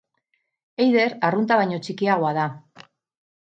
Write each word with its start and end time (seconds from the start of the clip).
Eider 0.85 1.13
arrunta 1.29 1.59
baino 1.61 1.79
txikiagoa 1.89 2.33
da. 2.39 2.49